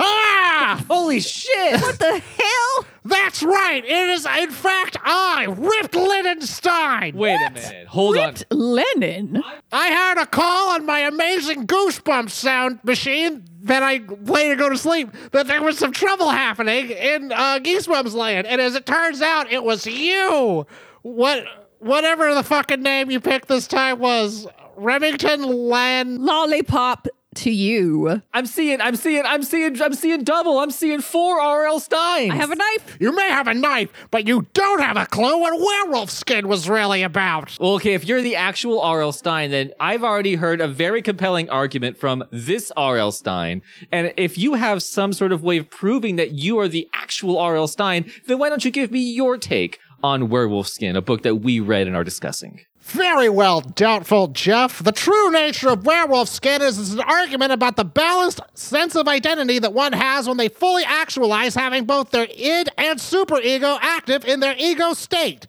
[0.00, 0.84] Ah!
[0.88, 1.80] Holy shit!
[1.80, 2.86] What the hell?
[3.04, 3.82] That's right.
[3.84, 7.14] It is, in fact, I, Ripped Lindenstein.
[7.14, 7.86] Wait a minute.
[7.88, 8.26] Hold on.
[8.26, 9.42] Ripped Lennon.
[9.72, 14.68] I had a call on my amazing Goosebumps sound machine that I play to go
[14.68, 18.86] to sleep that there was some trouble happening in uh, Goosebumps land, and as it
[18.86, 20.66] turns out, it was you.
[21.02, 21.44] What,
[21.78, 26.20] whatever the fucking name you picked this time was, Remington Land.
[26.20, 28.22] Lollipop to you.
[28.34, 28.80] I'm seeing.
[28.80, 29.24] I'm seeing.
[29.24, 29.80] I'm seeing.
[29.80, 30.58] I'm seeing double.
[30.58, 31.80] I'm seeing four R.L.
[31.80, 32.30] Stines.
[32.30, 32.96] I have a knife.
[33.00, 36.68] You may have a knife, but you don't have a clue what werewolf skin was
[36.68, 37.56] really about.
[37.60, 39.12] Well, okay, if you're the actual R.L.
[39.12, 43.12] Stine, then I've already heard a very compelling argument from this R.L.
[43.12, 43.62] Stine.
[43.92, 47.38] And if you have some sort of way of proving that you are the actual
[47.38, 47.68] R.L.
[47.68, 51.36] Stine, then why don't you give me your take on Werewolf Skin, a book that
[51.36, 52.60] we read and are discussing?
[52.90, 54.82] Very well, doubtful Jeff.
[54.82, 59.06] The true nature of werewolf skin is, is an argument about the balanced sense of
[59.06, 64.24] identity that one has when they fully actualize having both their id and superego active
[64.24, 65.46] in their ego state.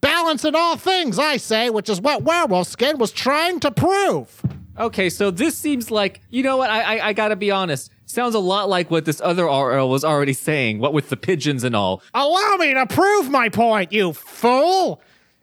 [0.00, 4.42] Balance in all things, I say, which is what werewolf skin was trying to prove.
[4.76, 7.92] Okay, so this seems like, you know what, I, I, I gotta be honest.
[8.06, 11.62] Sounds a lot like what this other RL was already saying, what with the pigeons
[11.62, 12.02] and all.
[12.14, 15.00] Allow me to prove my point, you fool!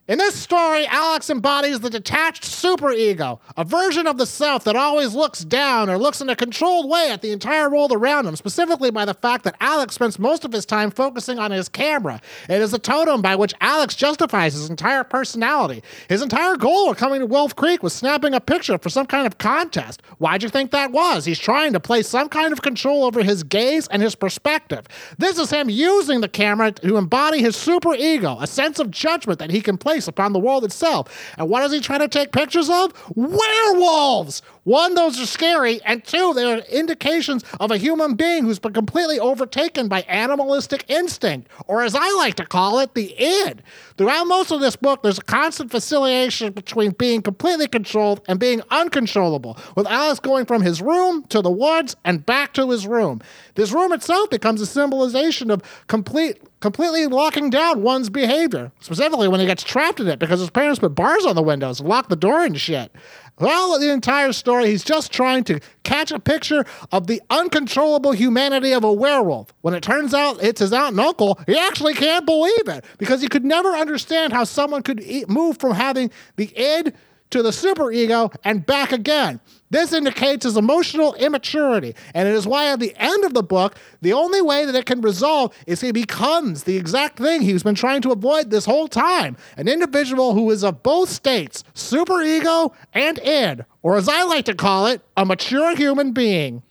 [0.08, 5.14] In this story, Alex embodies the detached superego, a version of the self that always
[5.14, 8.90] looks down or looks in a controlled way at the entire world around him, specifically
[8.90, 12.22] by the fact that Alex spends most of his time focusing on his camera.
[12.48, 15.84] It is a totem by which Alex justifies his entire personality.
[16.08, 19.28] His entire goal of coming to Wolf Creek was snapping a picture for some kind
[19.28, 20.02] of contest.
[20.20, 21.26] Why'd you think that was?
[21.26, 24.88] He's trying to place some kind of control over his gaze and his perspective.
[25.18, 29.52] This is him using the camera to embody his superego, a sense of judgment that
[29.52, 31.34] he can place upon the world itself.
[31.38, 32.92] And what is he trying to take pictures of?
[33.16, 34.42] Werewolves!
[34.68, 39.18] One, those are scary, and two, they're indications of a human being who's been completely
[39.18, 43.64] overtaken by animalistic instinct, or as I like to call it, the id.
[43.98, 48.62] Throughout most of this book, there's a constant facilitation between being completely controlled and being
[48.70, 53.22] uncontrollable, with Alice going from his room to the woods and back to his room.
[53.56, 59.40] This room itself becomes a symbolization of complete completely locking down one's behavior, specifically when
[59.40, 62.16] he gets trapped in it because his parents put bars on the windows locked the
[62.16, 62.92] door and shit.
[63.40, 68.72] Well, the entire story, he's just trying to catch a picture of the uncontrollable humanity
[68.74, 69.54] of a werewolf.
[69.62, 73.22] When it turns out it's his aunt and uncle, he actually can't believe it because
[73.22, 76.94] he could never understand how someone could move from having the id
[77.30, 79.40] to the superego and back again.
[79.70, 83.76] This indicates his emotional immaturity, and it is why at the end of the book,
[84.02, 87.76] the only way that it can resolve is he becomes the exact thing he's been
[87.76, 93.20] trying to avoid this whole time an individual who is of both states, superego and
[93.20, 96.64] id, or as I like to call it, a mature human being.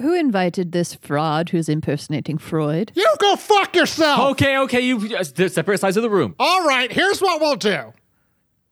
[0.00, 2.90] Who invited this fraud who's impersonating Freud?
[2.96, 4.32] You go fuck yourself!
[4.32, 6.34] Okay, okay, you uh, separate sides of the room.
[6.38, 7.92] All right, here's what we'll do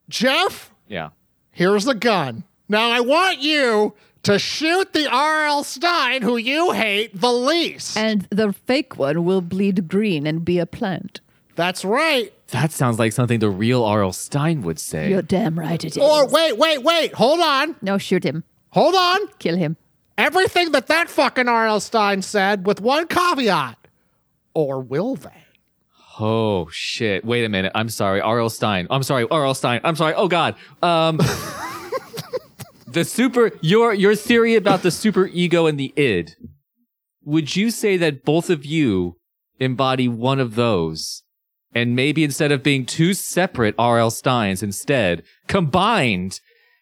[0.08, 1.10] Jeff, Yeah.
[1.52, 2.44] Here's the gun.
[2.68, 5.64] Now I want you to shoot the R.L.
[5.64, 7.96] Stine who you hate the least.
[7.96, 11.20] And the fake one will bleed green and be a plant.
[11.54, 12.32] That's right.
[12.48, 14.12] That sounds like something the real R.L.
[14.12, 15.10] Stine would say.
[15.10, 15.98] You're damn right it is.
[15.98, 17.12] Or wait, wait, wait.
[17.14, 17.76] Hold on.
[17.82, 18.44] no, shoot him.
[18.70, 19.26] Hold on.
[19.38, 19.76] Kill him.
[20.16, 21.80] Everything that that fucking R.L.
[21.80, 23.76] Stine said with one caveat.
[24.54, 25.30] Or will they?
[26.20, 27.24] Oh shit!
[27.24, 27.72] Wait a minute.
[27.74, 28.50] I'm sorry, R.L.
[28.50, 28.86] Stine.
[28.90, 29.54] I'm sorry, R.L.
[29.54, 29.80] Stine.
[29.84, 30.14] I'm sorry.
[30.14, 30.56] Oh God.
[30.82, 31.16] Um,
[32.86, 36.36] the super your your theory about the super ego and the id.
[37.24, 39.16] Would you say that both of you
[39.58, 41.22] embody one of those,
[41.74, 44.10] and maybe instead of being two separate R.L.
[44.10, 46.40] Stines, instead combined,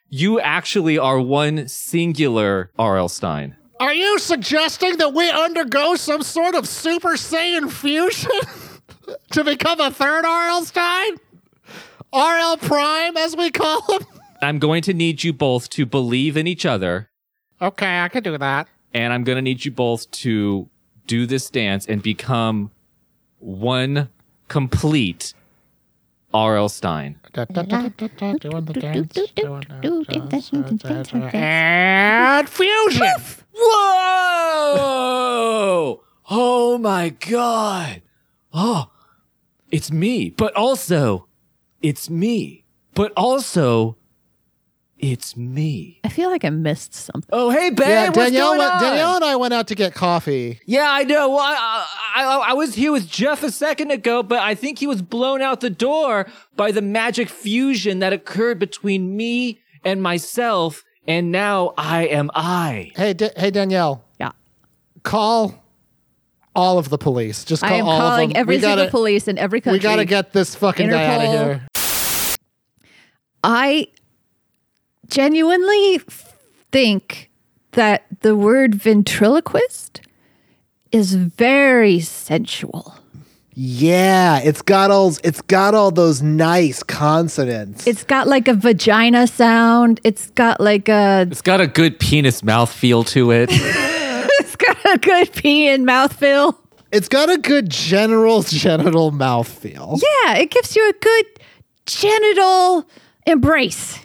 [0.09, 3.09] you actually are one singular R.L.
[3.09, 3.57] Stine?
[3.79, 8.31] Are you suggesting that we undergo some sort of Super Saiyan fusion
[9.33, 10.65] to become a third R.L.
[10.65, 11.17] Stine?
[12.13, 14.05] RL Prime, as we call him.
[14.43, 17.09] I'm going to need you both to believe in each other,
[17.63, 18.69] Okay, I can do that.
[18.95, 20.69] and I'm going to need you both to
[21.07, 22.71] do this dance and become
[23.39, 24.09] one
[24.49, 25.35] complete
[26.33, 26.69] R.L.
[26.69, 27.19] Stine.
[27.33, 29.19] Doing the dance, doing the dance.
[31.13, 33.03] And And fusion.
[34.71, 36.01] Whoa!
[36.31, 38.03] Oh my god!
[38.53, 38.91] Oh,
[39.71, 41.27] it's me, but also,
[41.83, 43.97] it's me, but also,
[44.99, 45.99] it's me.
[46.05, 47.29] I feel like I missed something.
[47.33, 48.83] Oh, hey, babe, Yeah, what's Danielle, going went, on?
[48.83, 50.61] Danielle and I went out to get coffee.
[50.67, 51.31] Yeah, I know.
[51.31, 54.79] Well, I, I, I, I was here with Jeff a second ago, but I think
[54.79, 60.03] he was blown out the door by the magic fusion that occurred between me and
[60.03, 62.93] myself, and now I am I.
[62.95, 64.33] Hey, Da- hey, Danielle, Yeah.
[65.03, 65.60] call
[66.55, 67.45] all of the police.
[67.45, 68.41] Just call I am all calling of them.
[68.41, 69.79] every we single gotta, police in every country.
[69.79, 71.67] We gotta get this fucking guy out of here.
[73.43, 73.89] I
[75.09, 76.01] genuinely
[76.73, 77.31] think
[77.73, 80.01] that the word ventriloquist
[80.93, 82.97] is very sensual.
[83.53, 87.87] Yeah, it's got all it's got all those nice consonants.
[87.87, 90.01] It's got like a vagina sound.
[90.05, 93.51] It's got like a It's got a good penis mouth feel to it.
[94.61, 96.61] it's got a good pee and mouth feel.
[96.93, 99.99] it's got a good general genital mouth feel.
[100.25, 101.27] Yeah, it gives you a good
[101.87, 102.89] genital
[103.27, 103.99] embrace.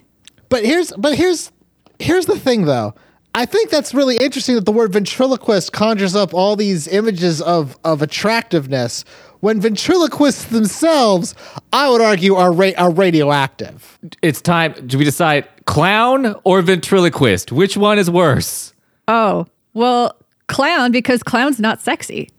[0.50, 1.52] But here's but here's
[2.00, 2.96] here's the thing though.
[3.38, 7.78] I think that's really interesting that the word ventriloquist conjures up all these images of
[7.84, 9.04] of attractiveness
[9.42, 11.36] when ventriloquists themselves,
[11.74, 14.00] I would argue, are ra- are radioactive.
[14.22, 14.74] it's time.
[14.88, 17.52] Do we decide clown or ventriloquist?
[17.52, 18.74] Which one is worse?
[19.08, 20.16] Oh, well,
[20.56, 22.30] clown because clown's not sexy.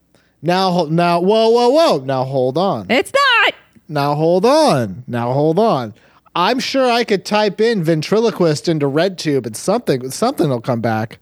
[0.41, 1.99] Now, now, whoa, whoa, whoa!
[2.05, 2.87] Now hold on.
[2.91, 3.55] It's not.
[3.89, 5.05] Now hold on.
[5.07, 5.93] Now hold on.
[6.35, 11.19] I'm sure I could type in ventriloquist into RedTube and something something will come back.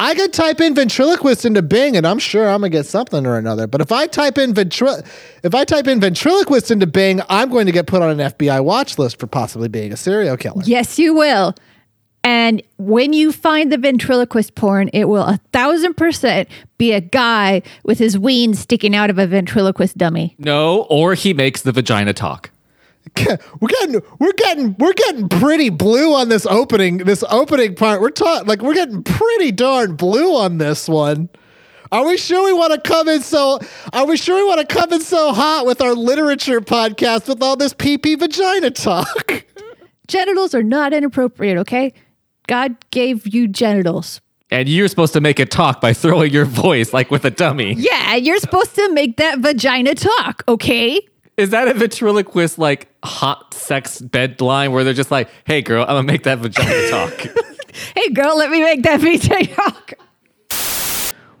[0.00, 3.36] I could type in ventriloquist into Bing and I'm sure I'm gonna get something or
[3.36, 3.66] another.
[3.66, 5.04] But if I type in ventri-
[5.42, 8.62] if I type in ventriloquist into Bing, I'm going to get put on an FBI
[8.62, 10.62] watch list for possibly being a serial killer.
[10.64, 11.54] Yes, you will.
[12.24, 17.62] And when you find the ventriloquist porn, it will a thousand percent be a guy
[17.84, 20.34] with his ween sticking out of a ventriloquist dummy.
[20.38, 22.50] No, or he makes the vagina talk.
[23.60, 28.00] We're getting we're getting we're getting pretty blue on this opening this opening part.
[28.00, 31.28] We're talking like we're getting pretty darn blue on this one.
[31.90, 33.60] Are we sure we want to come in so
[33.94, 37.42] are we sure we want to come in so hot with our literature podcast with
[37.42, 39.44] all this pee pee vagina talk?
[40.06, 41.94] Genitals are not inappropriate, okay?
[42.48, 44.20] God gave you genitals.
[44.50, 47.74] And you're supposed to make it talk by throwing your voice like with a dummy.
[47.74, 51.00] Yeah, you're supposed to make that vagina talk, okay?
[51.36, 55.82] Is that a ventriloquist like hot sex bed line where they're just like, hey girl,
[55.82, 57.26] I'm gonna make that vagina talk?
[57.94, 59.92] Hey, girl, let me make that vagina talk.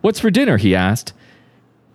[0.02, 0.56] What's for dinner?
[0.56, 1.12] he asked.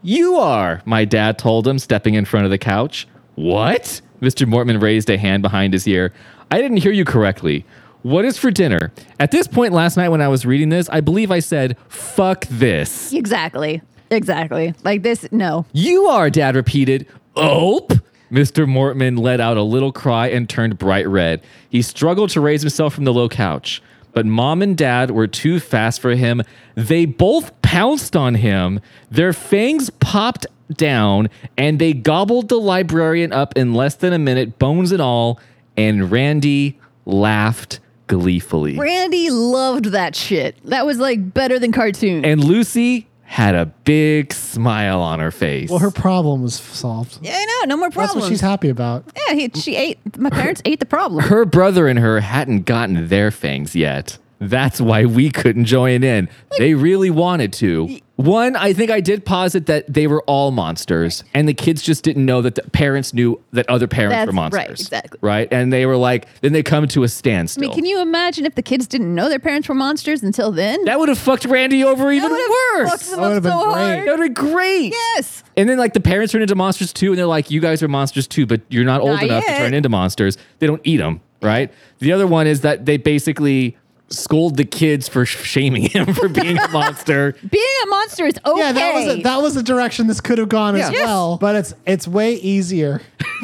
[0.01, 3.07] You are, my dad told him, stepping in front of the couch.
[3.35, 4.01] What?
[4.21, 4.45] Mr.
[4.45, 6.11] Mortman raised a hand behind his ear.
[6.51, 7.65] I didn't hear you correctly.
[8.03, 8.91] What is for dinner?
[9.17, 12.45] At this point last night when I was reading this, I believe I said, fuck
[12.47, 13.13] this.
[13.13, 13.81] Exactly.
[14.11, 14.73] Exactly.
[14.83, 15.65] Like this, no.
[15.71, 17.07] You are, Dad repeated.
[17.35, 17.93] Ope!
[18.29, 18.67] Mr.
[18.67, 21.41] Mortman let out a little cry and turned bright red.
[21.69, 25.59] He struggled to raise himself from the low couch, but Mom and Dad were too
[25.59, 26.41] fast for him.
[26.75, 28.79] They both pounced on him.
[29.09, 34.59] Their fangs popped down, and they gobbled the librarian up in less than a minute,
[34.59, 35.39] bones and all,
[35.77, 37.79] and Randy laughed
[38.19, 38.77] gleefully.
[38.77, 40.55] Randy loved that shit.
[40.65, 42.23] That was like better than cartoon.
[42.25, 45.69] And Lucy had a big smile on her face.
[45.69, 47.17] Well, her problem was solved.
[47.21, 47.69] yeah, I know.
[47.69, 48.13] No more problems.
[48.13, 49.05] That's what she's happy about.
[49.27, 49.97] yeah, he, she ate.
[50.19, 51.23] My parents ate the problem.
[51.25, 54.17] her brother and her hadn't gotten their fangs yet.
[54.49, 56.29] That's why we couldn't join in.
[56.57, 57.99] They really wanted to.
[58.15, 62.03] One, I think I did posit that they were all monsters, and the kids just
[62.03, 64.59] didn't know that the parents knew that other parents That's were monsters.
[64.59, 65.19] right, exactly.
[65.21, 65.47] Right?
[65.51, 67.61] And they were like, then they come to a standstill.
[67.61, 70.85] mean, can you imagine if the kids didn't know their parents were monsters until then?
[70.85, 73.09] that would have fucked Randy over even worse.
[73.09, 74.05] them That would've been so great.
[74.05, 74.91] That would have been great.
[74.91, 75.43] Yes.
[75.57, 77.87] And then like the parents turn into monsters too, and they're like, "You guys are
[77.87, 79.57] monsters too, but you're not old Not enough yet.
[79.57, 81.71] to turn into monsters." They don't eat them, right?
[81.99, 83.75] The other one is that they basically
[84.09, 87.35] scold the kids for shaming him for being a monster.
[87.49, 88.59] Being a monster is okay.
[88.59, 90.91] Yeah, that was a, that was a direction this could have gone as Yeah.
[90.91, 91.05] Yes.
[91.07, 91.37] well.
[91.37, 93.01] But it's it's way easier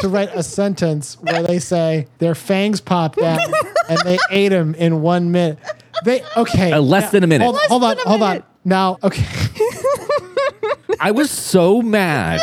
[0.00, 3.40] to write a sentence where they say their fangs popped out
[3.88, 5.58] and they ate him in one minute.
[6.04, 7.44] They okay, Uh, less than a minute.
[7.44, 8.28] Hold, Less hold on, than a hold on.
[8.30, 8.44] minute.
[8.64, 9.24] Now, okay,
[11.00, 12.40] I was so mad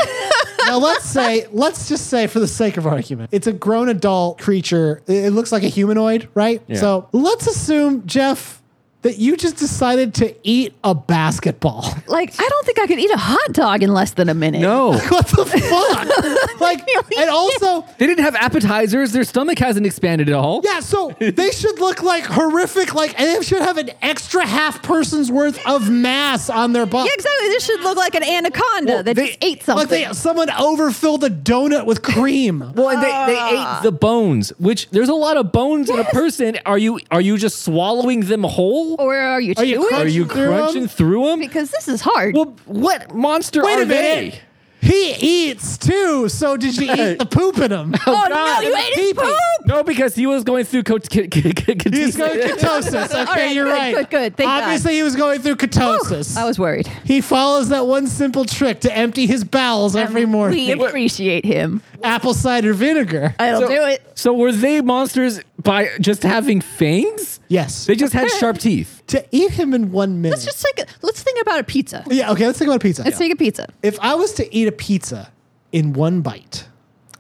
[0.67, 4.39] now let's say, let's just say for the sake of argument, it's a grown adult
[4.39, 5.01] creature.
[5.07, 6.61] It it looks like a humanoid, right?
[6.77, 8.61] So let's assume, Jeff,
[9.07, 11.85] that you just decided to eat a basketball.
[12.07, 14.61] Like, I don't think I could eat a hot dog in less than a minute.
[14.61, 14.93] No.
[15.09, 16.59] what the fuck?
[16.61, 16.81] like,
[17.17, 19.11] and also, They didn't have appetizers.
[19.11, 20.61] Their stomach hasn't expanded at all.
[20.63, 24.81] yeah, so they should look like horrific, like, and they should have an extra half
[24.81, 27.05] person's worth of mass on their butt.
[27.05, 27.47] Yeah, exactly.
[27.49, 29.89] This should look like an anaconda that They just ate something.
[29.89, 32.59] Like they, someone overfilled a donut with cream.
[32.73, 36.05] Well, and they, they ate the bones, which there's a lot of bones in a
[36.05, 36.57] person.
[36.65, 38.96] Are you are you just swallowing them whole?
[38.97, 39.93] Or are you Are you chewing?
[39.93, 40.59] Are you crunching through 'em?
[40.59, 41.39] crunching through them?
[41.39, 42.35] because this is hard.
[42.35, 44.33] Well, what monster Wait are a minute.
[44.33, 44.41] they?
[44.81, 45.15] He
[45.49, 46.29] eats too.
[46.29, 47.93] So did you eat the poop in him?
[48.07, 49.33] oh no, God, you ate his poop.
[49.65, 50.83] No, because he was going through.
[50.83, 53.07] Co- c- c- c- He's going ketosis.
[53.27, 53.95] Okay, right, you're good, right.
[53.95, 54.37] good, good.
[54.37, 54.63] Thank God.
[54.63, 56.37] Obviously, he was going through ketosis.
[56.37, 56.87] I was worried.
[57.03, 60.57] he follows that one simple trick to empty his bowels every morning.
[60.59, 60.85] We morning.
[60.87, 61.81] appreciate him.
[62.03, 63.35] Apple cider vinegar.
[63.39, 64.03] I'll So- do it.
[64.15, 67.39] So were they monsters by just having fangs?
[67.49, 67.85] Yes.
[67.85, 68.96] They just had sharp teeth.
[69.07, 70.35] To eat him in one minute.
[70.35, 72.03] Let's just take let's think about a pizza.
[72.07, 72.31] yeah.
[72.31, 72.45] Okay.
[72.45, 73.03] Let's think about pizza.
[73.03, 73.67] Let's take a pizza.
[73.83, 75.31] if I was to eat a pizza
[75.71, 76.67] in one bite,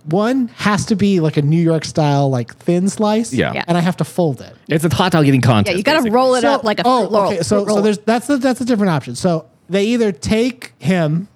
[0.05, 3.33] one has to be like a New York style, like thin slice.
[3.33, 3.53] Yeah.
[3.53, 3.63] Yeah.
[3.67, 4.55] And I have to fold it.
[4.69, 5.73] It's a hot dog eating contest.
[5.73, 6.15] Yeah, you got to basically.
[6.15, 7.27] roll it So- up like a oh, fruit roll.
[7.27, 7.41] okay.
[7.43, 7.77] So fruit roll.
[7.77, 9.15] so there's that's a, that's a different option.
[9.15, 11.27] So they either take him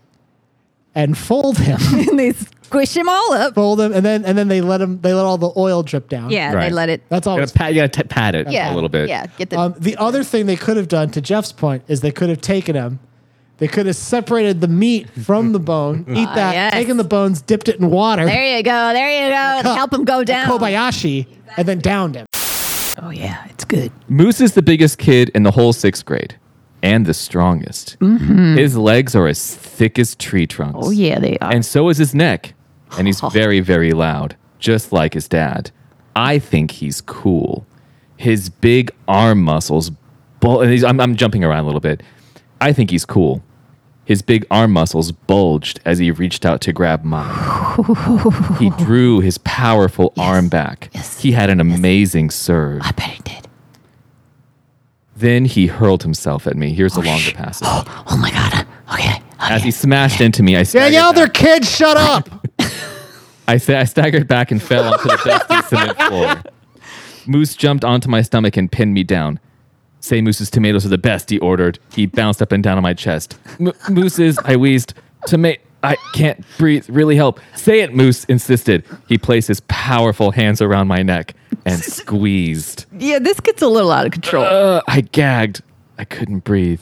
[0.96, 3.56] and fold him, and they squish him all up.
[3.56, 6.10] fold him, and then and then they let him they let all the oil drip
[6.10, 6.30] down.
[6.30, 6.70] Yeah, Right.
[6.70, 7.02] they let it.
[7.10, 7.36] That's all.
[7.36, 7.46] You all.
[7.48, 9.08] gotta pat, you gotta t- pat it Yeah, a little bit.
[9.10, 9.60] Yeah, get the.
[9.60, 12.42] Um, the other thing they could have done, to Jeff's point, is they could have
[12.42, 13.00] taken him.
[13.58, 16.74] They could have separated the meat from the bone, eat Ah, that, yes.
[16.74, 18.92] taken the bones, dipped it in water, there you go.
[18.94, 19.60] There you go.
[19.70, 19.78] Cup.
[19.78, 20.48] Help him go down.
[20.48, 21.28] Kobayashi,
[21.58, 22.26] and then downed him.
[23.02, 23.92] Oh yeah, it's good.
[24.10, 26.36] Moose is the biggest kid in the whole sixth grade
[26.84, 27.98] and the strongest.
[28.00, 28.58] Mm-hmm.
[28.58, 30.80] His legs are as thick as tree trunks.
[30.82, 31.52] Oh yeah, they are.
[31.52, 32.54] And so is his neck.
[32.98, 33.30] And he's oh.
[33.30, 35.72] very, very loud, just like his dad.
[36.16, 37.66] I think he's cool.
[38.18, 39.92] His big arm muscles,
[40.40, 42.04] bul- and he's, I'm, I'm jumping around a little bit.
[42.60, 43.42] I think he's cool.
[44.06, 47.32] His big arm muscles bulged as he reached out to grab mine.
[48.60, 50.90] he drew his powerful arm back.
[50.94, 51.22] Yes.
[51.22, 52.82] He had an amazing serve.
[52.84, 53.41] I bet he did.
[55.22, 56.74] Then he hurled himself at me.
[56.74, 57.68] Here's a oh, longer passage.
[57.70, 58.66] Oh, oh my god.
[58.92, 59.22] Okay.
[59.40, 61.70] As he smashed into me, I staggered Danielle, they're kids.
[61.70, 62.28] Shut up.
[63.48, 66.44] I, sa- I staggered back and fell onto the dusty cement floor.
[67.28, 69.40] Moose jumped onto my stomach and pinned me down.
[70.00, 71.78] Say Moose's tomatoes are the best, he ordered.
[71.94, 73.38] He bounced up and down on my chest.
[73.60, 74.96] M- Moose's, I wheezed.
[75.28, 76.90] Tomato, I can't breathe.
[76.90, 77.40] Really help.
[77.56, 78.84] Say it, Moose insisted.
[79.08, 82.86] He placed his powerful hands around my neck and squeezed.
[82.98, 84.44] Yeah, this gets a little out of control.
[84.46, 85.62] Uh, I gagged.
[85.98, 86.82] I couldn't breathe.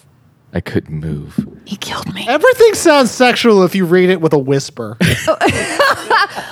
[0.51, 1.47] I couldn't move.
[1.65, 2.25] he killed me.
[2.27, 4.97] Everything sounds sexual if you read it with a whisper.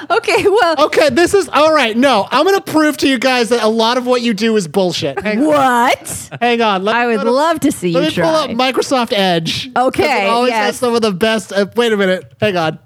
[0.10, 1.96] Okay, well, okay, this is all right.
[1.96, 4.68] No, I'm gonna prove to you guys that a lot of what you do is
[4.68, 5.20] bullshit.
[5.20, 6.30] Hang, what?
[6.40, 6.84] hang on.
[6.86, 8.00] Let, I would let love to see you.
[8.00, 8.50] Let you me pull up.
[8.52, 9.70] Microsoft Edge.
[9.76, 10.66] Okay, It always yes.
[10.66, 11.52] has some of the best.
[11.52, 12.34] Uh, wait a minute.
[12.40, 12.80] Hang on.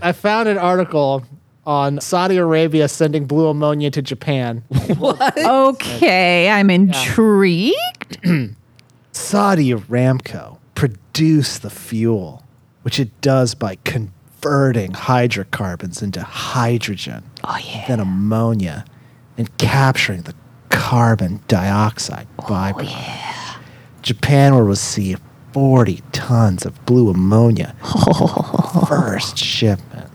[0.00, 1.24] I found an article
[1.70, 4.64] on Saudi Arabia sending blue ammonia to Japan.
[4.98, 5.38] What?
[5.38, 8.18] Okay, I'm intrigued.
[9.12, 12.42] Saudi Aramco produce the fuel,
[12.82, 17.86] which it does by converting hydrocarbons into hydrogen, Oh yeah.
[17.86, 18.84] then ammonia,
[19.38, 20.34] and capturing the
[20.70, 23.58] carbon dioxide Oh, byproduct.
[24.02, 25.20] Japan will receive
[25.52, 27.76] 40 tons of blue ammonia.
[28.88, 30.09] First shipment.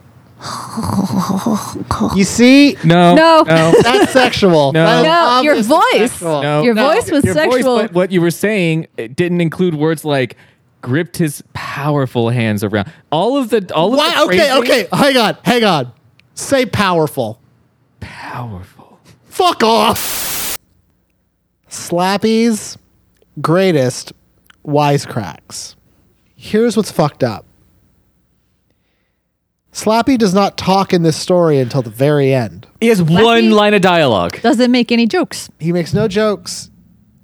[2.15, 2.77] You see?
[2.83, 3.15] No.
[3.15, 3.43] No.
[3.47, 3.73] No.
[3.81, 4.71] That's sexual.
[4.73, 4.85] No.
[4.85, 6.21] That is No, your voice.
[6.21, 6.61] No.
[6.63, 6.89] Your No.
[6.93, 7.77] voice was Your voice, sexual.
[7.77, 10.35] but what you were saying it didn't include words like
[10.81, 12.91] gripped his powerful hands around.
[13.11, 14.11] All of the all of Why?
[14.11, 14.87] the Okay, okay.
[14.93, 15.37] Hang on.
[15.43, 15.91] Hang on.
[16.35, 17.39] Say powerful.
[17.99, 18.99] Powerful.
[19.25, 20.57] Fuck off.
[21.69, 22.77] Slappy's
[23.41, 24.13] greatest
[24.65, 25.75] wisecracks.
[26.35, 27.45] Here's what's fucked up.
[29.75, 32.65] Slappy does not talk in this story until the very end.
[32.79, 34.41] He has one line of dialogue.
[34.41, 35.49] Doesn't make any jokes.
[35.59, 36.71] He makes no jokes.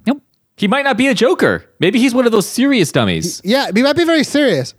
[0.06, 0.22] Nope.
[0.58, 1.64] He might not be a joker.
[1.80, 3.40] Maybe he's one of those serious dummies.
[3.42, 4.74] Yeah, he might be very serious.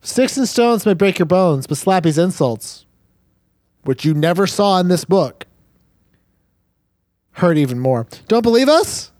[0.00, 2.86] Sticks and stones may break your bones, but Slappy's insults,
[3.82, 5.46] which you never saw in this book,
[7.32, 8.06] hurt even more.
[8.28, 9.12] Don't believe us?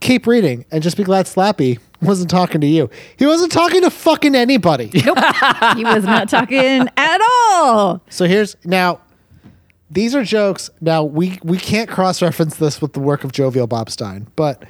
[0.00, 2.90] Keep reading and just be glad Slappy wasn't talking to you.
[3.16, 4.90] He wasn't talking to fucking anybody.
[5.04, 5.18] Nope.
[5.76, 7.20] He was not talking at
[7.52, 8.02] all.
[8.10, 9.00] so here's now
[9.90, 10.70] these are jokes.
[10.80, 14.64] Now we we can't cross reference this with the work of Jovial Bob Stine, but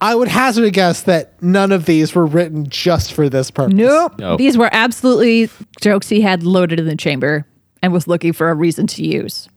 [0.00, 3.74] I would hazard a guess that none of these were written just for this purpose.
[3.74, 4.18] Nope.
[4.18, 4.36] No.
[4.36, 5.48] These were absolutely
[5.80, 7.46] jokes he had loaded in the chamber
[7.82, 9.48] and was looking for a reason to use.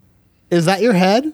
[0.50, 1.34] Is that your head?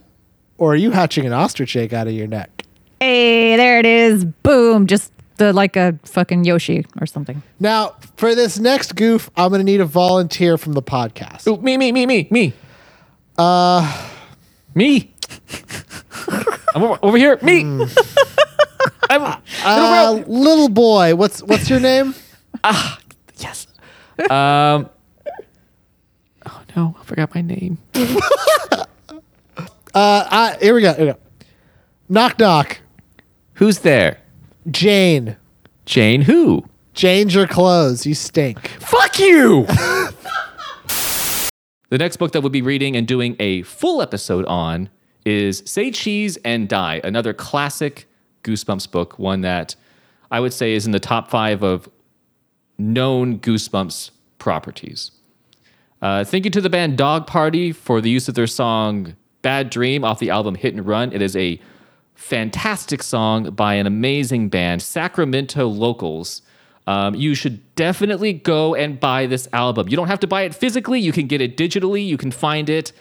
[0.58, 2.64] Or are you hatching an ostrich egg out of your neck?
[3.00, 4.24] Hey, there it is.
[4.26, 4.88] Boom.
[4.88, 7.42] Just the like a fucking Yoshi or something.
[7.60, 11.48] Now, for this next goof, I'm going to need a volunteer from the podcast.
[11.48, 12.54] Ooh, me, me, me, me, me.
[13.38, 14.10] Uh,
[14.76, 15.14] me.
[16.76, 17.38] I'm over, over here.
[17.42, 17.62] Me.
[19.10, 22.16] I'm, Uh, little boy, what's what's your name?
[22.66, 22.98] Ah,
[23.40, 23.68] yes.
[24.30, 24.90] Um.
[26.46, 27.78] Oh no, I forgot my name.
[29.94, 30.94] Uh, here we go.
[30.94, 31.18] Here we go.
[32.10, 32.80] Knock knock.
[33.56, 34.20] Who's there?
[34.70, 35.38] Jane.
[35.86, 36.22] Jane.
[36.22, 36.66] Who?
[36.94, 38.06] Change your clothes.
[38.06, 38.68] You stink.
[38.80, 39.66] Fuck you.
[41.90, 44.90] the next book that we'll be reading and doing a full episode on
[45.26, 48.08] is Say Cheese and Die, another classic
[48.44, 49.76] Goosebumps book, one that
[50.30, 51.90] I would say is in the top five of
[52.78, 55.12] known Goosebumps properties.
[56.02, 59.70] Uh, thank you to the band Dog Party for the use of their song Bad
[59.70, 61.14] Dream off the album Hit and Run.
[61.14, 61.60] It is a
[62.16, 66.42] fantastic song by an amazing band, Sacramento Locals.
[66.86, 69.88] Um, you should definitely go and buy this album.
[69.88, 72.06] You don't have to buy it physically, you can get it digitally.
[72.06, 72.92] You can find it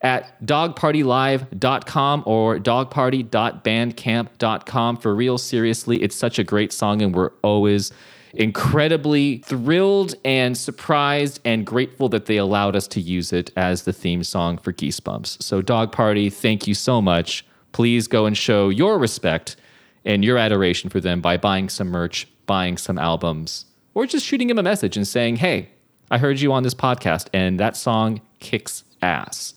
[0.00, 4.96] at dogpartylive.com or dogparty.bandcamp.com.
[4.96, 7.92] For real, seriously, it's such a great song, and we're always
[8.34, 13.92] incredibly thrilled and surprised and grateful that they allowed us to use it as the
[13.92, 15.40] theme song for Geesebumps.
[15.42, 17.44] So, Dog Party, thank you so much.
[17.72, 19.56] Please go and show your respect
[20.04, 24.48] and your adoration for them by buying some merch, buying some albums, or just shooting
[24.48, 25.70] them a message and saying, hey,
[26.10, 29.54] I heard you on this podcast, and that song kicks ass.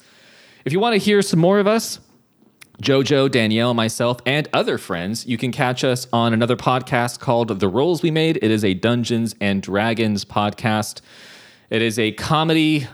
[0.63, 1.99] If you want to hear some more of us,
[2.81, 7.67] Jojo, Danielle, myself, and other friends, you can catch us on another podcast called The
[7.67, 8.37] Rolls We Made.
[8.41, 11.01] It is a Dungeons and Dragons podcast.
[11.69, 12.87] It is a comedy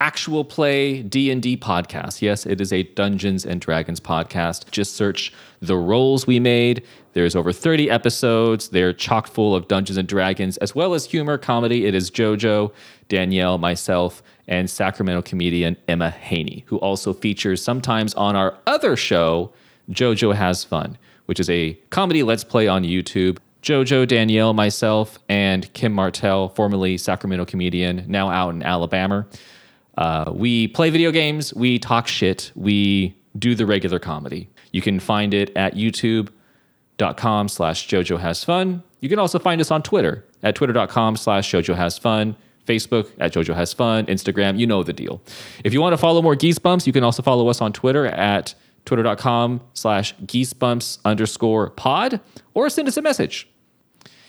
[0.00, 2.22] actual play D&D podcast.
[2.22, 4.70] Yes, it is a Dungeons and Dragons podcast.
[4.70, 6.82] Just search The Rolls We Made.
[7.12, 8.70] There's over 30 episodes.
[8.70, 11.86] They're chock full of Dungeons and Dragons as well as humor, comedy.
[11.86, 12.72] It is JoJo,
[13.08, 19.52] Danielle, myself, and Sacramento comedian Emma Haney, who also features sometimes on our other show,
[19.90, 20.96] JoJo Has Fun,
[21.26, 23.38] which is a comedy let's play on YouTube.
[23.62, 29.26] JoJo, Danielle, myself, and Kim Martell, formerly Sacramento comedian, now out in Alabama.
[30.00, 34.48] Uh, we play video games, we talk shit, we do the regular comedy.
[34.72, 38.82] You can find it at youtube.com slash Jojo Has Fun.
[39.00, 42.34] You can also find us on Twitter at twitter.com slash Jojo Has Fun,
[42.66, 45.20] Facebook at Jojo Has Fun, Instagram, you know the deal.
[45.64, 48.54] If you want to follow more Geesebumps, you can also follow us on Twitter at
[48.86, 52.20] twitter.com slash geesebumps underscore pod
[52.54, 53.46] or send us a message.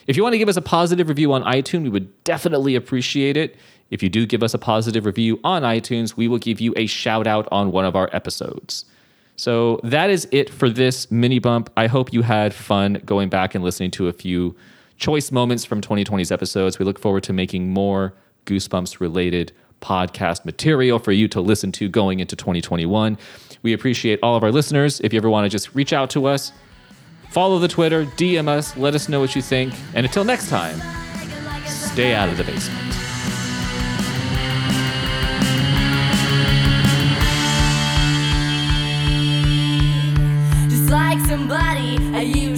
[0.05, 3.37] If you want to give us a positive review on iTunes, we would definitely appreciate
[3.37, 3.55] it.
[3.91, 6.87] If you do give us a positive review on iTunes, we will give you a
[6.87, 8.85] shout out on one of our episodes.
[9.35, 11.69] So that is it for this mini bump.
[11.75, 14.55] I hope you had fun going back and listening to a few
[14.97, 16.79] choice moments from 2020's episodes.
[16.79, 18.13] We look forward to making more
[18.45, 23.17] Goosebumps related podcast material for you to listen to going into 2021.
[23.63, 25.01] We appreciate all of our listeners.
[25.01, 26.51] If you ever want to just reach out to us,
[27.31, 29.73] follow the Twitter, DM us, let us know what you think.
[29.95, 30.79] And until next time,
[31.65, 33.10] stay out of the basement.
[40.91, 41.97] Like somebody.
[42.13, 42.50] I used